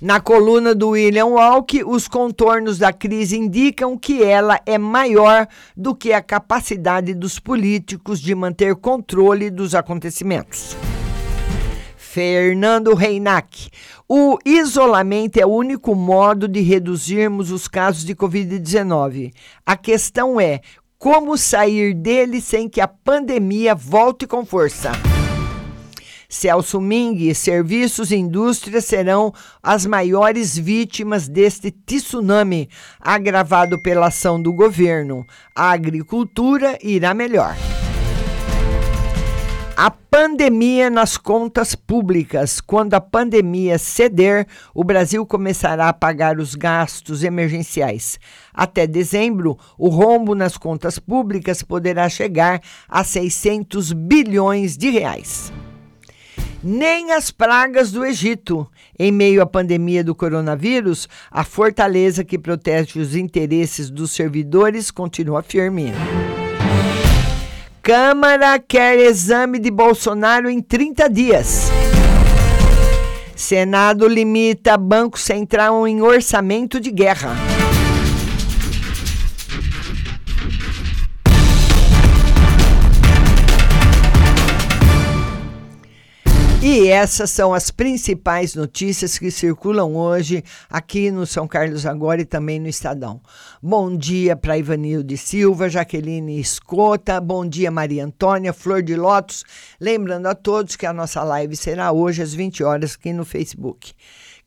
Na 0.00 0.18
coluna 0.18 0.74
do 0.74 0.90
William 0.90 1.26
Walk, 1.26 1.84
os 1.84 2.08
contornos 2.08 2.78
da 2.78 2.90
crise 2.90 3.36
indicam 3.36 3.98
que 3.98 4.22
ela 4.22 4.58
é 4.64 4.78
maior 4.78 5.46
do 5.76 5.94
que 5.94 6.10
a 6.14 6.22
capacidade 6.22 7.12
dos 7.12 7.38
políticos 7.38 8.18
de 8.18 8.34
manter 8.34 8.74
controle 8.76 9.50
dos 9.50 9.74
acontecimentos. 9.74 10.74
Fernando 11.98 12.94
Reinac. 12.94 13.68
O 14.08 14.38
isolamento 14.42 15.36
é 15.36 15.44
o 15.44 15.50
único 15.50 15.94
modo 15.94 16.48
de 16.48 16.62
reduzirmos 16.62 17.50
os 17.50 17.68
casos 17.68 18.02
de 18.02 18.14
Covid-19. 18.14 19.34
A 19.66 19.76
questão 19.76 20.40
é 20.40 20.60
como 20.98 21.36
sair 21.36 21.92
dele 21.92 22.40
sem 22.40 22.70
que 22.70 22.80
a 22.80 22.88
pandemia 22.88 23.74
volte 23.74 24.26
com 24.26 24.46
força. 24.46 24.92
Celso 26.30 26.80
Ming, 26.80 27.34
serviços 27.34 28.12
e 28.12 28.16
indústrias 28.16 28.84
serão 28.84 29.34
as 29.60 29.84
maiores 29.84 30.56
vítimas 30.56 31.26
deste 31.26 31.72
tsunami, 31.72 32.70
agravado 33.00 33.82
pela 33.82 34.06
ação 34.06 34.40
do 34.40 34.52
governo. 34.52 35.26
A 35.56 35.72
agricultura 35.72 36.78
irá 36.80 37.12
melhor. 37.12 37.56
A 39.76 39.90
pandemia 39.90 40.88
nas 40.88 41.16
contas 41.16 41.74
públicas. 41.74 42.60
Quando 42.60 42.94
a 42.94 43.00
pandemia 43.00 43.76
ceder, 43.76 44.46
o 44.72 44.84
Brasil 44.84 45.26
começará 45.26 45.88
a 45.88 45.92
pagar 45.92 46.38
os 46.38 46.54
gastos 46.54 47.24
emergenciais. 47.24 48.20
Até 48.54 48.86
dezembro, 48.86 49.58
o 49.76 49.88
rombo 49.88 50.36
nas 50.36 50.56
contas 50.56 50.98
públicas 51.00 51.62
poderá 51.62 52.08
chegar 52.08 52.60
a 52.88 53.02
600 53.02 53.92
bilhões 53.92 54.76
de 54.76 54.90
reais 54.90 55.50
nem 56.62 57.12
as 57.12 57.30
pragas 57.30 57.90
do 57.90 58.04
Egito. 58.04 58.66
Em 58.98 59.10
meio 59.10 59.42
à 59.42 59.46
pandemia 59.46 60.04
do 60.04 60.14
coronavírus, 60.14 61.08
a 61.30 61.44
fortaleza 61.44 62.24
que 62.24 62.38
protege 62.38 63.00
os 63.00 63.14
interesses 63.14 63.90
dos 63.90 64.10
servidores 64.10 64.90
continua 64.90 65.42
firme. 65.42 65.92
Câmara 67.82 68.58
quer 68.58 68.98
exame 68.98 69.58
de 69.58 69.70
Bolsonaro 69.70 70.50
em 70.50 70.60
30 70.60 71.08
dias. 71.08 71.70
Senado 73.34 74.06
limita 74.06 74.76
Banco 74.76 75.18
Central 75.18 75.88
em 75.88 76.02
orçamento 76.02 76.78
de 76.78 76.90
guerra. 76.90 77.49
E 86.62 86.88
essas 86.88 87.30
são 87.30 87.54
as 87.54 87.70
principais 87.70 88.54
notícias 88.54 89.18
que 89.18 89.30
circulam 89.30 89.96
hoje 89.96 90.44
aqui 90.68 91.10
no 91.10 91.26
São 91.26 91.48
Carlos 91.48 91.86
Agora 91.86 92.20
e 92.20 92.26
também 92.26 92.60
no 92.60 92.68
Estadão. 92.68 93.18
Bom 93.62 93.96
dia 93.96 94.36
para 94.36 94.58
Ivanilde 94.58 95.16
Silva, 95.16 95.70
Jaqueline 95.70 96.38
Escota, 96.38 97.18
bom 97.18 97.46
dia 97.46 97.70
Maria 97.70 98.04
Antônia, 98.04 98.52
Flor 98.52 98.82
de 98.82 98.94
Lótus. 98.94 99.42
Lembrando 99.80 100.26
a 100.26 100.34
todos 100.34 100.76
que 100.76 100.84
a 100.84 100.92
nossa 100.92 101.22
live 101.22 101.56
será 101.56 101.92
hoje 101.92 102.20
às 102.20 102.34
20 102.34 102.62
horas 102.62 102.94
aqui 102.94 103.10
no 103.10 103.24
Facebook 103.24 103.94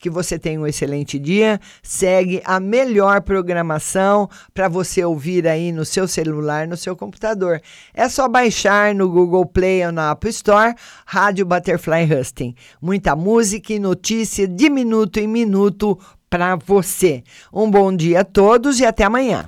que 0.03 0.09
você 0.09 0.37
tenha 0.37 0.59
um 0.59 0.67
excelente 0.67 1.17
dia. 1.17 1.61
Segue 1.81 2.41
a 2.43 2.59
melhor 2.59 3.21
programação 3.21 4.29
para 4.53 4.67
você 4.67 5.01
ouvir 5.01 5.47
aí 5.47 5.71
no 5.71 5.85
seu 5.85 6.09
celular, 6.09 6.67
no 6.67 6.75
seu 6.75 6.93
computador. 6.93 7.61
É 7.93 8.09
só 8.09 8.27
baixar 8.27 8.93
no 8.93 9.09
Google 9.09 9.45
Play 9.45 9.85
ou 9.85 9.93
na 9.93 10.11
App 10.11 10.27
Store 10.27 10.75
Rádio 11.05 11.45
Butterfly 11.45 12.03
Husting. 12.13 12.53
Muita 12.81 13.15
música 13.15 13.71
e 13.71 13.79
notícia 13.79 14.45
de 14.45 14.69
minuto 14.69 15.21
em 15.21 15.27
minuto 15.27 15.97
para 16.29 16.57
você. 16.57 17.23
Um 17.53 17.71
bom 17.71 17.95
dia 17.95 18.19
a 18.19 18.25
todos 18.25 18.81
e 18.81 18.85
até 18.85 19.05
amanhã. 19.05 19.47